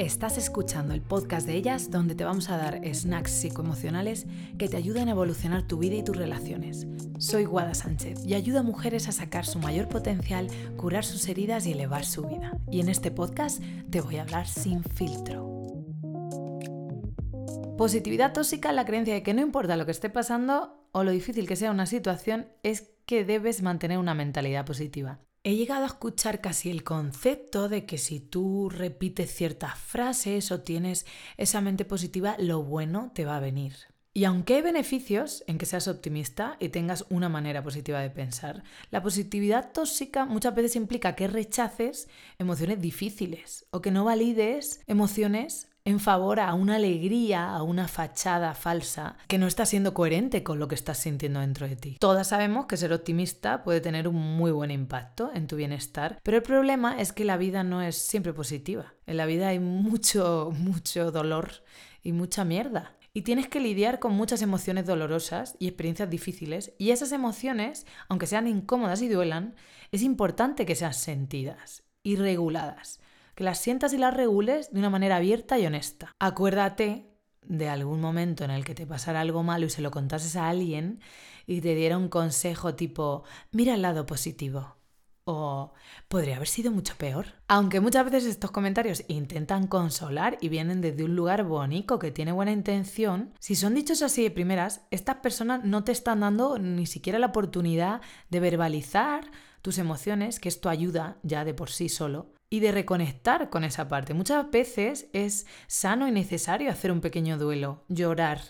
Estás 0.00 0.38
escuchando 0.38 0.94
el 0.94 1.02
podcast 1.02 1.46
de 1.46 1.56
ellas 1.56 1.90
donde 1.90 2.14
te 2.14 2.24
vamos 2.24 2.48
a 2.48 2.56
dar 2.56 2.80
snacks 2.94 3.32
psicoemocionales 3.32 4.26
que 4.56 4.66
te 4.66 4.78
ayuden 4.78 5.08
a 5.08 5.10
evolucionar 5.10 5.66
tu 5.66 5.76
vida 5.76 5.96
y 5.96 6.02
tus 6.02 6.16
relaciones. 6.16 6.86
Soy 7.18 7.44
Guada 7.44 7.74
Sánchez 7.74 8.24
y 8.24 8.32
ayudo 8.32 8.60
a 8.60 8.62
mujeres 8.62 9.08
a 9.08 9.12
sacar 9.12 9.44
su 9.44 9.58
mayor 9.58 9.88
potencial, 9.90 10.48
curar 10.78 11.04
sus 11.04 11.28
heridas 11.28 11.66
y 11.66 11.72
elevar 11.72 12.06
su 12.06 12.22
vida. 12.22 12.56
Y 12.70 12.80
en 12.80 12.88
este 12.88 13.10
podcast 13.10 13.62
te 13.90 14.00
voy 14.00 14.16
a 14.16 14.22
hablar 14.22 14.48
sin 14.48 14.82
filtro. 14.82 15.84
Positividad 17.76 18.32
tóxica 18.32 18.72
la 18.72 18.86
creencia 18.86 19.12
de 19.12 19.22
que 19.22 19.34
no 19.34 19.42
importa 19.42 19.76
lo 19.76 19.84
que 19.84 19.92
esté 19.92 20.08
pasando 20.08 20.88
o 20.92 21.04
lo 21.04 21.10
difícil 21.10 21.46
que 21.46 21.56
sea 21.56 21.70
una 21.70 21.84
situación, 21.84 22.48
es 22.62 22.90
que 23.04 23.26
debes 23.26 23.60
mantener 23.60 23.98
una 23.98 24.14
mentalidad 24.14 24.64
positiva. 24.64 25.20
He 25.42 25.56
llegado 25.56 25.84
a 25.84 25.86
escuchar 25.86 26.42
casi 26.42 26.68
el 26.68 26.84
concepto 26.84 27.70
de 27.70 27.86
que 27.86 27.96
si 27.96 28.20
tú 28.20 28.68
repites 28.68 29.34
ciertas 29.34 29.78
frases 29.78 30.52
o 30.52 30.60
tienes 30.60 31.06
esa 31.38 31.62
mente 31.62 31.86
positiva, 31.86 32.36
lo 32.38 32.62
bueno 32.62 33.10
te 33.14 33.24
va 33.24 33.38
a 33.38 33.40
venir. 33.40 33.74
Y 34.12 34.24
aunque 34.24 34.56
hay 34.56 34.62
beneficios 34.62 35.42
en 35.46 35.56
que 35.56 35.64
seas 35.64 35.88
optimista 35.88 36.58
y 36.60 36.68
tengas 36.68 37.06
una 37.08 37.30
manera 37.30 37.62
positiva 37.62 38.00
de 38.00 38.10
pensar, 38.10 38.64
la 38.90 39.02
positividad 39.02 39.72
tóxica 39.72 40.26
muchas 40.26 40.54
veces 40.54 40.76
implica 40.76 41.14
que 41.14 41.26
rechaces 41.26 42.10
emociones 42.38 42.82
difíciles 42.82 43.64
o 43.70 43.80
que 43.80 43.92
no 43.92 44.04
valides 44.04 44.82
emociones 44.88 45.69
en 45.90 46.00
favor 46.00 46.40
a 46.40 46.54
una 46.54 46.76
alegría, 46.76 47.50
a 47.50 47.62
una 47.62 47.88
fachada 47.88 48.54
falsa 48.54 49.16
que 49.28 49.38
no 49.38 49.46
está 49.46 49.66
siendo 49.66 49.92
coherente 49.92 50.42
con 50.42 50.58
lo 50.58 50.68
que 50.68 50.74
estás 50.74 50.98
sintiendo 50.98 51.40
dentro 51.40 51.68
de 51.68 51.76
ti. 51.76 51.96
Todas 51.98 52.28
sabemos 52.28 52.66
que 52.66 52.76
ser 52.76 52.92
optimista 52.92 53.62
puede 53.64 53.80
tener 53.80 54.08
un 54.08 54.16
muy 54.16 54.52
buen 54.52 54.70
impacto 54.70 55.30
en 55.34 55.46
tu 55.46 55.56
bienestar, 55.56 56.20
pero 56.22 56.36
el 56.36 56.42
problema 56.42 57.00
es 57.00 57.12
que 57.12 57.24
la 57.24 57.36
vida 57.36 57.64
no 57.64 57.82
es 57.82 57.96
siempre 57.96 58.32
positiva. 58.32 58.94
En 59.06 59.16
la 59.16 59.26
vida 59.26 59.48
hay 59.48 59.58
mucho, 59.58 60.52
mucho 60.56 61.10
dolor 61.10 61.50
y 62.02 62.12
mucha 62.12 62.44
mierda. 62.44 62.96
Y 63.12 63.22
tienes 63.22 63.48
que 63.48 63.58
lidiar 63.58 63.98
con 63.98 64.12
muchas 64.12 64.40
emociones 64.40 64.86
dolorosas 64.86 65.56
y 65.58 65.66
experiencias 65.66 66.08
difíciles, 66.08 66.72
y 66.78 66.92
esas 66.92 67.10
emociones, 67.10 67.84
aunque 68.08 68.28
sean 68.28 68.46
incómodas 68.46 69.02
y 69.02 69.08
duelan, 69.08 69.56
es 69.90 70.02
importante 70.02 70.64
que 70.64 70.76
sean 70.76 70.94
sentidas 70.94 71.82
y 72.04 72.14
reguladas 72.14 73.00
que 73.34 73.44
las 73.44 73.58
sientas 73.58 73.92
y 73.92 73.98
las 73.98 74.14
regules 74.14 74.72
de 74.72 74.78
una 74.78 74.90
manera 74.90 75.16
abierta 75.16 75.58
y 75.58 75.66
honesta. 75.66 76.14
Acuérdate 76.18 77.10
de 77.42 77.68
algún 77.68 78.00
momento 78.00 78.44
en 78.44 78.50
el 78.50 78.64
que 78.64 78.74
te 78.74 78.86
pasara 78.86 79.20
algo 79.20 79.42
malo 79.42 79.66
y 79.66 79.70
se 79.70 79.82
lo 79.82 79.90
contases 79.90 80.36
a 80.36 80.48
alguien 80.48 81.00
y 81.46 81.60
te 81.60 81.74
diera 81.74 81.98
un 81.98 82.08
consejo 82.08 82.74
tipo, 82.74 83.24
mira 83.50 83.74
el 83.74 83.82
lado 83.82 84.06
positivo. 84.06 84.76
O 85.24 85.74
podría 86.08 86.36
haber 86.36 86.48
sido 86.48 86.72
mucho 86.72 86.94
peor. 86.96 87.26
Aunque 87.46 87.80
muchas 87.80 88.04
veces 88.04 88.24
estos 88.24 88.50
comentarios 88.50 89.04
intentan 89.06 89.66
consolar 89.66 90.38
y 90.40 90.48
vienen 90.48 90.80
desde 90.80 91.04
un 91.04 91.14
lugar 91.14 91.44
bonito 91.44 91.98
que 91.98 92.10
tiene 92.10 92.32
buena 92.32 92.52
intención, 92.52 93.34
si 93.38 93.54
son 93.54 93.74
dichos 93.74 94.02
así 94.02 94.22
de 94.22 94.30
primeras, 94.30 94.82
estas 94.90 95.16
personas 95.16 95.64
no 95.64 95.84
te 95.84 95.92
están 95.92 96.20
dando 96.20 96.58
ni 96.58 96.86
siquiera 96.86 97.18
la 97.18 97.26
oportunidad 97.26 98.00
de 98.30 98.40
verbalizar 98.40 99.30
tus 99.62 99.78
emociones, 99.78 100.40
que 100.40 100.48
esto 100.48 100.68
ayuda 100.68 101.18
ya 101.22 101.44
de 101.44 101.54
por 101.54 101.70
sí 101.70 101.88
solo, 101.88 102.32
y 102.52 102.58
de 102.58 102.72
reconectar 102.72 103.48
con 103.48 103.62
esa 103.62 103.88
parte. 103.88 104.12
Muchas 104.12 104.50
veces 104.50 105.08
es 105.12 105.46
sano 105.68 106.08
y 106.08 106.10
necesario 106.10 106.70
hacer 106.70 106.90
un 106.90 107.00
pequeño 107.00 107.38
duelo, 107.38 107.84
llorar 107.88 108.40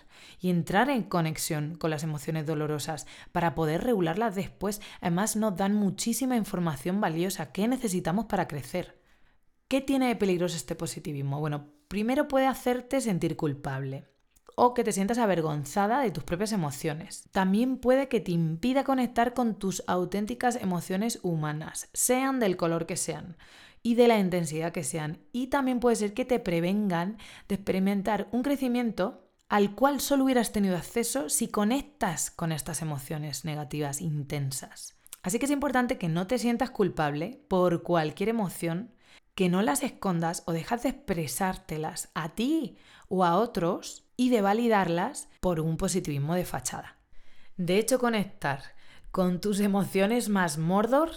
y 0.41 0.49
entrar 0.49 0.89
en 0.89 1.03
conexión 1.03 1.77
con 1.77 1.91
las 1.91 2.03
emociones 2.03 2.47
dolorosas 2.47 3.07
para 3.31 3.55
poder 3.55 3.85
regularlas 3.85 4.35
después. 4.35 4.81
Además 5.03 5.37
nos 5.37 5.55
dan 5.55 5.75
muchísima 5.75 6.37
información 6.37 7.01
valiosa 7.01 7.53
que 7.53 7.69
necesitamos 7.69 8.25
para 8.25 8.49
crecer. 8.49 8.99
¿Qué 9.69 9.83
tiene 9.83 10.09
de 10.09 10.17
peligroso 10.17 10.57
este 10.57 10.75
positivismo? 10.75 11.39
Bueno, 11.39 11.69
primero 11.87 12.27
puede 12.27 12.47
hacerte 12.47 13.03
sentir 13.03 13.37
culpable 13.37 14.07
o 14.57 14.75
que 14.75 14.83
te 14.83 14.93
sientas 14.93 15.19
avergonzada 15.19 16.01
de 16.01 16.11
tus 16.11 16.25
propias 16.25 16.53
emociones. 16.53 17.25
También 17.33 17.77
puede 17.77 18.09
que 18.09 18.21
te 18.21 18.33
impida 18.33 18.83
conectar 18.83 19.33
con 19.33 19.59
tus 19.59 19.83
auténticas 19.87 20.57
emociones 20.57 21.19
humanas, 21.23 21.89
sean 21.93 22.41
del 22.41 22.57
color 22.57 22.87
que 22.87 22.97
sean 22.97 23.37
y 23.83 23.95
de 23.95 24.09
la 24.09 24.19
intensidad 24.19 24.73
que 24.73 24.85
sean. 24.85 25.19
Y 25.33 25.49
también 25.49 25.81
puede 25.81 25.97
ser 25.97 26.15
que 26.15 26.25
te 26.25 26.39
prevengan 26.39 27.19
de 27.49 27.55
experimentar 27.57 28.29
un 28.33 28.43
crecimiento 28.43 29.27
al 29.49 29.75
cual 29.75 30.01
solo 30.01 30.25
hubieras 30.25 30.53
tenido 30.53 30.77
acceso 30.77 31.29
si 31.29 31.49
conectas 31.49 32.31
con 32.31 32.53
estas 32.53 32.83
emociones 32.83 33.45
negativas 33.45 34.01
intensas. 34.01 34.97
Así 35.23 35.39
que 35.39 35.47
es 35.47 35.51
importante 35.51 35.99
que 35.99 36.09
no 36.09 36.27
te 36.27 36.39
sientas 36.39 36.71
culpable 36.71 37.43
por 37.49 37.83
cualquier 37.83 38.29
emoción, 38.29 38.95
que 39.35 39.49
no 39.49 39.61
las 39.63 39.83
escondas 39.83 40.45
o 40.47 40.53
dejas 40.53 40.83
de 40.83 40.91
expresártelas 40.91 42.11
a 42.15 42.31
ti 42.31 42.77
o 43.09 43.25
a 43.25 43.37
otros 43.37 44.05
y 44.17 44.31
de 44.31 44.41
validarlas 44.41 45.29
por 45.41 45.61
un 45.61 45.77
positivismo 45.77 46.35
de 46.35 46.45
fachada. 46.45 46.97
De 47.57 47.79
hecho, 47.79 47.99
conectar 47.99 48.63
con 49.11 49.41
tus 49.41 49.61
emociones 49.61 50.29
más 50.29 50.59
mordor 50.59 51.11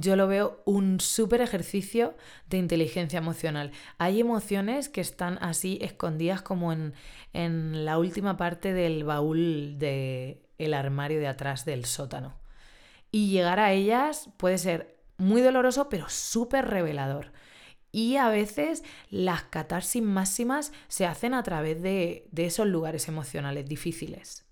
yo 0.00 0.16
lo 0.16 0.26
veo 0.26 0.62
un 0.64 1.00
súper 1.00 1.40
ejercicio 1.40 2.16
de 2.48 2.58
inteligencia 2.58 3.18
emocional. 3.18 3.72
Hay 3.98 4.20
emociones 4.20 4.88
que 4.88 5.00
están 5.00 5.38
así 5.40 5.78
escondidas 5.80 6.42
como 6.42 6.72
en, 6.72 6.94
en 7.32 7.84
la 7.84 7.98
última 7.98 8.36
parte 8.36 8.72
del 8.72 9.04
baúl 9.04 9.78
del 9.78 10.40
el 10.58 10.74
armario 10.74 11.20
de 11.20 11.28
atrás 11.28 11.64
del 11.64 11.84
sótano. 11.84 12.38
Y 13.10 13.30
llegar 13.30 13.60
a 13.60 13.72
ellas 13.72 14.30
puede 14.36 14.58
ser 14.58 14.96
muy 15.18 15.40
doloroso, 15.40 15.88
pero 15.88 16.08
súper 16.08 16.66
revelador. 16.66 17.32
Y 17.92 18.16
a 18.16 18.28
veces 18.28 18.84
las 19.08 19.44
catarsis 19.44 20.02
máximas 20.02 20.72
se 20.88 21.06
hacen 21.06 21.32
a 21.32 21.42
través 21.42 21.80
de, 21.82 22.28
de 22.30 22.46
esos 22.46 22.66
lugares 22.66 23.08
emocionales 23.08 23.66
difíciles. 23.66 24.44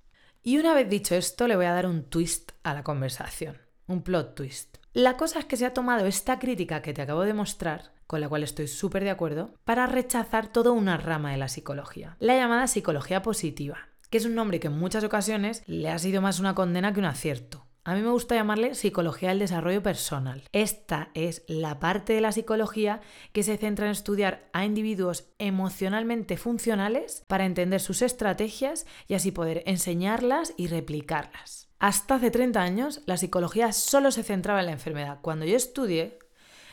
Y 0.42 0.58
una 0.58 0.74
vez 0.74 0.88
dicho 0.88 1.14
esto, 1.14 1.48
le 1.48 1.56
voy 1.56 1.66
a 1.66 1.72
dar 1.72 1.86
un 1.86 2.04
twist 2.04 2.52
a 2.62 2.74
la 2.74 2.82
conversación, 2.82 3.58
un 3.86 4.02
plot 4.02 4.34
twist. 4.34 4.83
La 4.94 5.16
cosa 5.16 5.40
es 5.40 5.44
que 5.44 5.56
se 5.56 5.66
ha 5.66 5.74
tomado 5.74 6.06
esta 6.06 6.38
crítica 6.38 6.80
que 6.80 6.94
te 6.94 7.02
acabo 7.02 7.22
de 7.22 7.34
mostrar, 7.34 7.90
con 8.06 8.20
la 8.20 8.28
cual 8.28 8.44
estoy 8.44 8.68
súper 8.68 9.02
de 9.02 9.10
acuerdo, 9.10 9.52
para 9.64 9.88
rechazar 9.88 10.46
toda 10.46 10.70
una 10.70 10.96
rama 10.96 11.32
de 11.32 11.36
la 11.36 11.48
psicología, 11.48 12.16
la 12.20 12.36
llamada 12.36 12.68
psicología 12.68 13.20
positiva, 13.20 13.88
que 14.08 14.18
es 14.18 14.24
un 14.24 14.36
nombre 14.36 14.60
que 14.60 14.68
en 14.68 14.78
muchas 14.78 15.02
ocasiones 15.02 15.64
le 15.66 15.90
ha 15.90 15.98
sido 15.98 16.22
más 16.22 16.38
una 16.38 16.54
condena 16.54 16.92
que 16.92 17.00
un 17.00 17.06
acierto. 17.06 17.63
A 17.86 17.94
mí 17.94 18.00
me 18.00 18.10
gusta 18.10 18.34
llamarle 18.34 18.74
psicología 18.74 19.28
del 19.28 19.40
desarrollo 19.40 19.82
personal. 19.82 20.42
Esta 20.52 21.10
es 21.12 21.42
la 21.48 21.80
parte 21.80 22.14
de 22.14 22.22
la 22.22 22.32
psicología 22.32 23.02
que 23.32 23.42
se 23.42 23.58
centra 23.58 23.84
en 23.84 23.92
estudiar 23.92 24.48
a 24.54 24.64
individuos 24.64 25.28
emocionalmente 25.38 26.38
funcionales 26.38 27.24
para 27.26 27.44
entender 27.44 27.82
sus 27.82 28.00
estrategias 28.00 28.86
y 29.06 29.12
así 29.12 29.32
poder 29.32 29.62
enseñarlas 29.66 30.54
y 30.56 30.68
replicarlas. 30.68 31.68
Hasta 31.78 32.14
hace 32.14 32.30
30 32.30 32.58
años 32.62 33.02
la 33.04 33.18
psicología 33.18 33.70
solo 33.72 34.10
se 34.12 34.22
centraba 34.22 34.60
en 34.60 34.66
la 34.66 34.72
enfermedad. 34.72 35.18
Cuando 35.20 35.44
yo 35.44 35.54
estudié, 35.54 36.18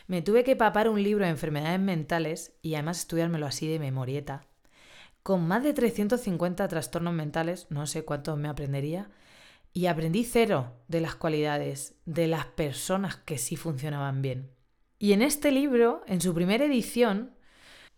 me 0.08 0.22
tuve 0.22 0.46
que 0.46 0.56
papar 0.56 0.88
un 0.88 1.04
libro 1.04 1.26
de 1.26 1.32
enfermedades 1.32 1.82
mentales 1.82 2.54
y 2.62 2.76
además 2.76 3.00
estudiármelo 3.00 3.48
así 3.48 3.68
de 3.68 3.80
memorieta. 3.80 4.46
Con 5.24 5.46
más 5.46 5.62
de 5.62 5.74
350 5.74 6.66
trastornos 6.70 7.14
mentales, 7.14 7.68
no 7.70 7.86
sé 7.86 8.06
cuántos 8.06 8.38
me 8.38 8.48
aprendería, 8.48 9.10
y 9.74 9.86
aprendí 9.86 10.24
cero 10.24 10.74
de 10.88 11.02
las 11.02 11.16
cualidades 11.16 11.96
de 12.06 12.28
las 12.28 12.46
personas 12.46 13.16
que 13.16 13.38
sí 13.38 13.56
funcionaban 13.56 14.22
bien. 14.22 14.52
Y 15.00 15.14
en 15.14 15.22
este 15.22 15.52
libro, 15.52 16.04
en 16.08 16.22
su 16.22 16.34
primera 16.34 16.66
edición, 16.66 17.34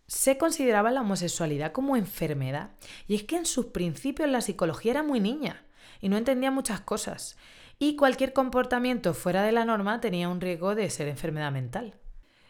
se 0.06 0.38
consideraba 0.38 0.90
la 0.90 1.00
homosexualidad 1.00 1.72
como 1.72 1.96
enfermedad. 1.96 2.70
Y 3.06 3.14
es 3.14 3.24
que 3.24 3.36
en 3.36 3.46
sus 3.46 3.66
principios 3.66 4.28
la 4.28 4.40
psicología 4.40 4.92
era 4.92 5.02
muy 5.02 5.20
niña 5.20 5.64
y 6.00 6.08
no 6.08 6.16
entendía 6.16 6.50
muchas 6.50 6.80
cosas. 6.80 7.36
Y 7.78 7.96
cualquier 7.96 8.32
comportamiento 8.32 9.14
fuera 9.14 9.42
de 9.42 9.52
la 9.52 9.64
norma 9.64 10.00
tenía 10.00 10.28
un 10.28 10.40
riesgo 10.40 10.74
de 10.74 10.88
ser 10.90 11.08
enfermedad 11.08 11.52
mental. 11.52 11.94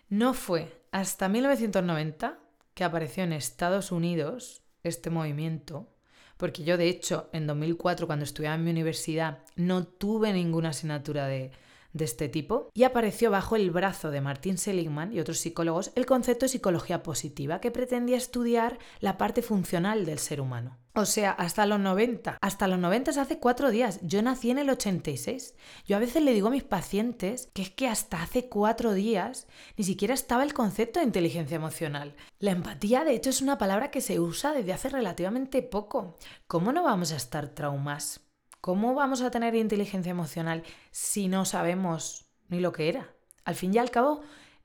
No 0.09 0.35
fue 0.35 0.83
hasta 0.93 1.29
1990 1.29 2.39
que 2.75 2.85
apareció 2.85 3.25
en 3.25 3.33
Estados 3.33 3.91
Unidos 3.91 4.63
este 4.83 5.11
movimiento, 5.11 5.94
porque 6.37 6.65
yo 6.65 6.77
de 6.77 6.89
hecho 6.89 7.29
en 7.33 7.47
2004 7.47 8.07
cuando 8.07 8.25
estudiaba 8.25 8.57
en 8.57 8.65
mi 8.65 8.71
universidad 8.71 9.39
no 9.57 9.85
tuve 9.85 10.33
ninguna 10.33 10.71
asignatura 10.71 11.27
de, 11.27 11.53
de 11.95 12.05
este 12.05 12.29
tipo 12.29 12.69
y 12.75 12.83
apareció 12.83 13.31
bajo 13.31 13.57
el 13.57 13.71
brazo 13.71 14.11
de 14.11 14.21
Martin 14.21 14.59
Seligman 14.59 15.13
y 15.13 15.21
otros 15.21 15.39
psicólogos 15.39 15.93
el 15.95 16.05
concepto 16.05 16.45
de 16.45 16.51
psicología 16.51 17.03
positiva 17.03 17.61
que 17.61 17.71
pretendía 17.71 18.19
estudiar 18.19 18.79
la 19.01 19.17
parte 19.17 19.41
funcional 19.41 20.05
del 20.05 20.19
ser 20.19 20.43
humano. 20.43 20.77
O 20.97 21.07
sea, 21.07 21.33
hasta 21.33 21.67
los 21.67 21.81
90. 21.81 22.39
Hasta 22.41 22.69
los 22.69 22.79
90 22.79 23.11
es 23.11 23.19
hace 23.19 23.41
cuatro 23.41 23.73
días. 23.73 23.99
Yo 24.03 24.23
nací 24.23 24.51
en 24.51 24.59
el 24.59 24.71
86. 24.71 25.55
Yo 25.87 25.97
a 25.97 26.01
veces 26.01 26.23
le 26.23 26.33
digo 26.33 26.49
a 26.49 26.53
mis 26.53 26.63
pacientes 26.63 27.49
que 27.53 27.63
es 27.63 27.71
que 27.71 27.89
hasta 27.89 28.23
hace 28.23 28.49
cuatro 28.49 28.93
días 28.93 29.49
ni 29.77 29.83
siquiera 29.83 30.15
estaba 30.15 30.45
el 30.45 30.55
concepto 30.55 31.01
de 31.01 31.07
inteligencia 31.07 31.57
emocional. 31.57 32.15
La 32.39 32.53
empatía, 32.53 33.03
de 33.03 33.15
hecho, 33.15 33.31
es 33.31 33.43
una 33.43 33.59
palabra 33.59 33.91
que 33.91 34.01
se 34.01 34.21
usa 34.21 34.53
desde 34.53 34.73
hace 34.73 34.89
relativamente 34.89 35.63
poco. 35.63 36.17
¿Cómo 36.47 36.73
no 36.73 36.85
vamos 36.85 37.11
a 37.11 37.17
estar 37.17 37.49
traumas? 37.49 38.24
¿Cómo 38.65 38.95
vamos 38.95 39.21
a 39.21 39.31
tener 39.31 39.55
inteligencia 39.57 40.09
emocional 40.09 40.63
si 40.91 41.29
no 41.29 41.45
sabemos 41.45 42.25
ni 42.49 42.61
lo 42.61 42.73
que 42.73 42.89
era? 42.89 43.11
Al 43.45 43.57
fin 43.57 43.75
y 43.75 43.77
al 43.77 43.91
cabo, 43.91 44.23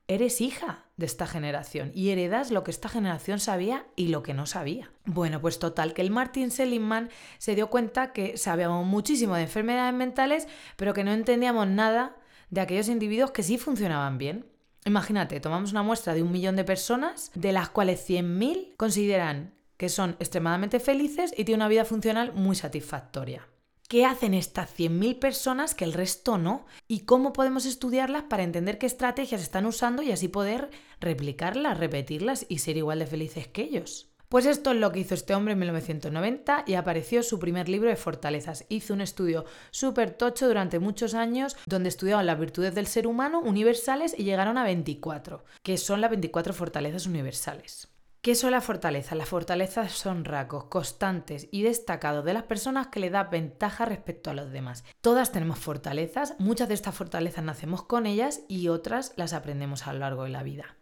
eres 0.07 0.39
hija 0.39 0.85
de 0.95 1.05
esta 1.05 1.27
generación 1.27 1.91
y 1.93 2.11
heredas 2.11 2.49
lo 2.49 2.63
que 2.63 2.71
esta 2.71 2.87
generación 2.87 3.41
sabía 3.41 3.87
y 3.97 4.07
lo 4.07 4.23
que 4.23 4.33
no 4.33 4.45
sabía. 4.45 4.89
Bueno, 5.03 5.41
pues 5.41 5.59
total, 5.59 5.93
que 5.93 6.01
el 6.01 6.11
Martin 6.11 6.49
Seligman 6.49 7.09
se 7.39 7.55
dio 7.55 7.69
cuenta 7.69 8.13
que 8.13 8.37
sabíamos 8.37 8.85
muchísimo 8.85 9.35
de 9.35 9.41
enfermedades 9.41 9.93
mentales, 9.93 10.47
pero 10.77 10.93
que 10.93 11.03
no 11.03 11.11
entendíamos 11.11 11.67
nada 11.67 12.15
de 12.51 12.61
aquellos 12.61 12.87
individuos 12.87 13.31
que 13.31 13.43
sí 13.43 13.57
funcionaban 13.57 14.17
bien. 14.17 14.45
Imagínate, 14.85 15.41
tomamos 15.41 15.71
una 15.71 15.83
muestra 15.83 16.13
de 16.13 16.23
un 16.23 16.31
millón 16.31 16.55
de 16.55 16.63
personas, 16.63 17.31
de 17.35 17.51
las 17.51 17.67
cuales 17.67 18.09
100.000 18.09 18.77
consideran 18.77 19.55
que 19.75 19.89
son 19.89 20.11
extremadamente 20.19 20.79
felices 20.79 21.33
y 21.35 21.43
tienen 21.43 21.63
una 21.63 21.67
vida 21.67 21.83
funcional 21.83 22.31
muy 22.31 22.55
satisfactoria. 22.55 23.45
¿Qué 23.89 24.05
hacen 24.05 24.35
estas 24.35 24.69
100.000 24.77 25.17
personas 25.17 25.73
que 25.73 25.83
el 25.83 25.93
resto 25.93 26.37
no? 26.37 26.67
¿Y 26.87 27.05
cómo 27.05 27.33
podemos 27.33 27.65
estudiarlas 27.65 28.21
para 28.21 28.43
entender 28.43 28.77
qué 28.77 28.85
estrategias 28.85 29.41
están 29.41 29.65
usando 29.65 30.03
y 30.03 30.11
así 30.11 30.27
poder 30.27 30.69
replicarlas, 30.99 31.79
repetirlas 31.79 32.45
y 32.49 32.59
ser 32.59 32.77
igual 32.77 32.99
de 32.99 33.07
felices 33.07 33.47
que 33.47 33.63
ellos? 33.63 34.11
Pues 34.29 34.45
esto 34.45 34.73
es 34.73 34.77
lo 34.77 34.91
que 34.91 34.99
hizo 34.99 35.15
este 35.15 35.33
hombre 35.33 35.53
en 35.53 35.59
1990 35.61 36.65
y 36.67 36.75
apareció 36.75 37.23
su 37.23 37.39
primer 37.39 37.67
libro 37.67 37.89
de 37.89 37.95
fortalezas. 37.95 38.63
Hizo 38.69 38.93
un 38.93 39.01
estudio 39.01 39.45
súper 39.71 40.11
tocho 40.11 40.47
durante 40.47 40.77
muchos 40.77 41.15
años 41.15 41.57
donde 41.65 41.89
estudiaban 41.89 42.27
las 42.27 42.39
virtudes 42.39 42.75
del 42.75 42.85
ser 42.85 43.07
humano 43.07 43.39
universales 43.39 44.13
y 44.15 44.23
llegaron 44.23 44.59
a 44.59 44.63
24, 44.65 45.43
que 45.63 45.79
son 45.79 45.99
las 45.99 46.11
24 46.11 46.53
fortalezas 46.53 47.07
universales. 47.07 47.87
¿Qué 48.21 48.35
son 48.35 48.51
las 48.51 48.65
fortalezas? 48.65 49.17
Las 49.17 49.29
fortalezas 49.29 49.93
son 49.93 50.25
rasgos 50.25 50.65
constantes 50.65 51.47
y 51.51 51.61
destacados 51.61 52.25
de 52.25 52.33
las 52.33 52.43
personas 52.43 52.87
que 52.87 52.99
le 52.99 53.09
da 53.09 53.23
ventaja 53.23 53.85
respecto 53.85 54.29
a 54.29 54.33
los 54.33 54.51
demás. 54.51 54.83
Todas 54.99 55.31
tenemos 55.31 55.57
fortalezas, 55.57 56.35
muchas 56.37 56.67
de 56.67 56.73
estas 56.73 56.95
fortalezas 56.95 57.45
nacemos 57.45 57.83
con 57.83 58.05
ellas 58.05 58.41
y 58.49 58.67
otras 58.67 59.13
las 59.15 59.31
aprendemos 59.31 59.87
a 59.87 59.93
lo 59.93 59.99
largo 59.99 60.25
de 60.25 60.31
la 60.31 60.43
vida. 60.43 60.78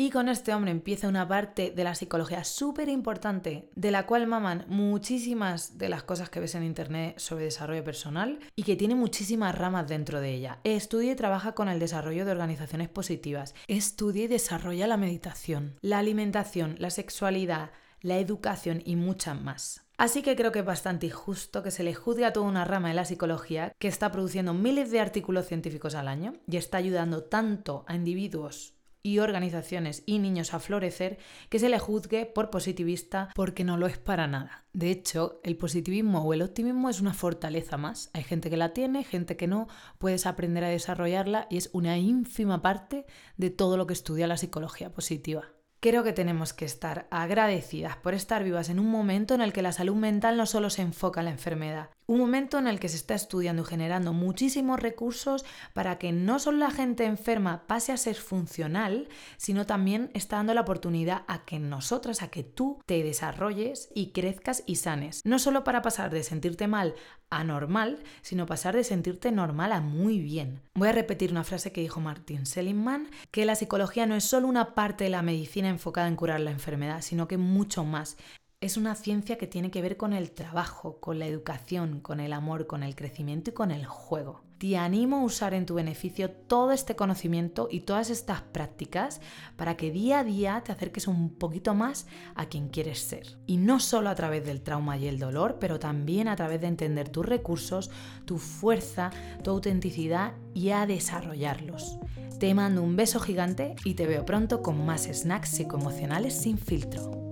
Y 0.00 0.08
con 0.08 0.30
este 0.30 0.54
hombre 0.54 0.70
empieza 0.70 1.08
una 1.08 1.28
parte 1.28 1.72
de 1.76 1.84
la 1.84 1.94
psicología 1.94 2.42
súper 2.42 2.88
importante, 2.88 3.68
de 3.74 3.90
la 3.90 4.06
cual 4.06 4.26
maman 4.26 4.64
muchísimas 4.66 5.76
de 5.76 5.90
las 5.90 6.04
cosas 6.04 6.30
que 6.30 6.40
ves 6.40 6.54
en 6.54 6.62
internet 6.62 7.18
sobre 7.18 7.44
desarrollo 7.44 7.84
personal 7.84 8.38
y 8.56 8.62
que 8.62 8.76
tiene 8.76 8.94
muchísimas 8.94 9.54
ramas 9.54 9.88
dentro 9.88 10.22
de 10.22 10.32
ella. 10.32 10.58
Estudia 10.64 11.12
y 11.12 11.16
trabaja 11.16 11.52
con 11.52 11.68
el 11.68 11.78
desarrollo 11.78 12.24
de 12.24 12.30
organizaciones 12.30 12.88
positivas. 12.88 13.54
Estudia 13.68 14.24
y 14.24 14.28
desarrolla 14.28 14.86
la 14.86 14.96
meditación, 14.96 15.76
la 15.82 15.98
alimentación, 15.98 16.76
la 16.78 16.88
sexualidad, 16.88 17.70
la 18.00 18.16
educación 18.16 18.82
y 18.86 18.96
muchas 18.96 19.38
más. 19.38 19.84
Así 19.98 20.22
que 20.22 20.34
creo 20.34 20.50
que 20.50 20.60
es 20.60 20.64
bastante 20.64 21.08
injusto 21.08 21.62
que 21.62 21.70
se 21.70 21.82
le 21.82 21.92
juzgue 21.92 22.24
a 22.24 22.32
toda 22.32 22.46
una 22.46 22.64
rama 22.64 22.88
de 22.88 22.94
la 22.94 23.04
psicología 23.04 23.74
que 23.78 23.88
está 23.88 24.10
produciendo 24.10 24.54
miles 24.54 24.90
de 24.90 25.00
artículos 25.00 25.44
científicos 25.44 25.94
al 25.94 26.08
año 26.08 26.32
y 26.46 26.56
está 26.56 26.78
ayudando 26.78 27.24
tanto 27.24 27.84
a 27.86 27.96
individuos 27.96 28.79
y 29.02 29.18
organizaciones 29.18 30.02
y 30.06 30.18
niños 30.18 30.54
a 30.54 30.60
florecer 30.60 31.18
que 31.48 31.58
se 31.58 31.68
le 31.68 31.78
juzgue 31.78 32.26
por 32.26 32.50
positivista 32.50 33.30
porque 33.34 33.64
no 33.64 33.76
lo 33.76 33.86
es 33.86 33.98
para 33.98 34.26
nada. 34.26 34.64
De 34.72 34.90
hecho, 34.90 35.40
el 35.42 35.56
positivismo 35.56 36.22
o 36.22 36.34
el 36.34 36.42
optimismo 36.42 36.88
es 36.88 37.00
una 37.00 37.14
fortaleza 37.14 37.76
más. 37.76 38.10
Hay 38.12 38.22
gente 38.22 38.50
que 38.50 38.56
la 38.56 38.72
tiene, 38.72 39.04
gente 39.04 39.36
que 39.36 39.46
no, 39.46 39.68
puedes 39.98 40.26
aprender 40.26 40.64
a 40.64 40.68
desarrollarla 40.68 41.46
y 41.50 41.56
es 41.56 41.70
una 41.72 41.98
ínfima 41.98 42.62
parte 42.62 43.06
de 43.36 43.50
todo 43.50 43.76
lo 43.76 43.86
que 43.86 43.94
estudia 43.94 44.26
la 44.26 44.36
psicología 44.36 44.92
positiva. 44.92 45.44
Creo 45.82 46.04
que 46.04 46.12
tenemos 46.12 46.52
que 46.52 46.66
estar 46.66 47.08
agradecidas 47.10 47.96
por 47.96 48.12
estar 48.12 48.44
vivas 48.44 48.68
en 48.68 48.78
un 48.78 48.90
momento 48.90 49.34
en 49.34 49.40
el 49.40 49.54
que 49.54 49.62
la 49.62 49.72
salud 49.72 49.96
mental 49.96 50.36
no 50.36 50.44
solo 50.44 50.68
se 50.68 50.82
enfoca 50.82 51.20
en 51.20 51.24
la 51.24 51.30
enfermedad, 51.30 51.88
un 52.10 52.18
momento 52.18 52.58
en 52.58 52.66
el 52.66 52.80
que 52.80 52.88
se 52.88 52.96
está 52.96 53.14
estudiando 53.14 53.62
y 53.62 53.66
generando 53.66 54.12
muchísimos 54.12 54.80
recursos 54.80 55.44
para 55.74 55.96
que 55.96 56.10
no 56.10 56.40
solo 56.40 56.58
la 56.58 56.72
gente 56.72 57.04
enferma 57.04 57.68
pase 57.68 57.92
a 57.92 57.96
ser 57.96 58.16
funcional, 58.16 59.08
sino 59.36 59.64
también 59.64 60.10
está 60.12 60.34
dando 60.34 60.52
la 60.52 60.62
oportunidad 60.62 61.22
a 61.28 61.44
que 61.44 61.60
nosotras, 61.60 62.22
a 62.22 62.28
que 62.28 62.42
tú 62.42 62.80
te 62.84 63.04
desarrolles 63.04 63.90
y 63.94 64.10
crezcas 64.10 64.64
y 64.66 64.74
sanes. 64.74 65.20
No 65.24 65.38
solo 65.38 65.62
para 65.62 65.82
pasar 65.82 66.10
de 66.10 66.24
sentirte 66.24 66.66
mal 66.66 66.96
a 67.30 67.44
normal, 67.44 68.02
sino 68.22 68.44
pasar 68.44 68.74
de 68.74 68.82
sentirte 68.82 69.30
normal 69.30 69.70
a 69.70 69.80
muy 69.80 70.18
bien. 70.18 70.62
Voy 70.74 70.88
a 70.88 70.92
repetir 70.92 71.30
una 71.30 71.44
frase 71.44 71.70
que 71.70 71.80
dijo 71.80 72.00
Martin 72.00 72.44
Seligman, 72.44 73.08
que 73.30 73.44
la 73.44 73.54
psicología 73.54 74.06
no 74.06 74.16
es 74.16 74.24
solo 74.24 74.48
una 74.48 74.74
parte 74.74 75.04
de 75.04 75.10
la 75.10 75.22
medicina 75.22 75.68
enfocada 75.68 76.08
en 76.08 76.16
curar 76.16 76.40
la 76.40 76.50
enfermedad, 76.50 77.02
sino 77.02 77.28
que 77.28 77.38
mucho 77.38 77.84
más 77.84 78.16
es 78.60 78.76
una 78.76 78.94
ciencia 78.94 79.38
que 79.38 79.46
tiene 79.46 79.70
que 79.70 79.80
ver 79.80 79.96
con 79.96 80.12
el 80.12 80.32
trabajo, 80.32 81.00
con 81.00 81.18
la 81.18 81.26
educación, 81.26 82.00
con 82.00 82.20
el 82.20 82.34
amor, 82.34 82.66
con 82.66 82.82
el 82.82 82.94
crecimiento 82.94 83.48
y 83.48 83.54
con 83.54 83.70
el 83.70 83.86
juego. 83.86 84.42
Te 84.58 84.76
animo 84.76 85.16
a 85.16 85.24
usar 85.24 85.54
en 85.54 85.64
tu 85.64 85.76
beneficio 85.76 86.30
todo 86.30 86.72
este 86.72 86.94
conocimiento 86.94 87.68
y 87.70 87.80
todas 87.80 88.10
estas 88.10 88.42
prácticas 88.42 89.22
para 89.56 89.78
que 89.78 89.90
día 89.90 90.18
a 90.18 90.24
día 90.24 90.62
te 90.62 90.72
acerques 90.72 91.08
un 91.08 91.30
poquito 91.30 91.74
más 91.74 92.06
a 92.34 92.50
quien 92.50 92.68
quieres 92.68 92.98
ser. 92.98 93.38
Y 93.46 93.56
no 93.56 93.80
solo 93.80 94.10
a 94.10 94.14
través 94.14 94.44
del 94.44 94.60
trauma 94.60 94.98
y 94.98 95.08
el 95.08 95.18
dolor, 95.18 95.56
pero 95.58 95.78
también 95.78 96.28
a 96.28 96.36
través 96.36 96.60
de 96.60 96.66
entender 96.66 97.08
tus 97.08 97.24
recursos, 97.24 97.90
tu 98.26 98.36
fuerza, 98.36 99.10
tu 99.42 99.52
autenticidad 99.52 100.34
y 100.52 100.68
a 100.68 100.84
desarrollarlos. 100.84 101.98
Te 102.38 102.52
mando 102.52 102.82
un 102.82 102.94
beso 102.94 103.20
gigante 103.20 103.74
y 103.86 103.94
te 103.94 104.06
veo 104.06 104.26
pronto 104.26 104.60
con 104.62 104.84
más 104.84 105.04
snacks 105.04 105.48
psicoemocionales 105.48 106.34
sin 106.34 106.58
filtro. 106.58 107.29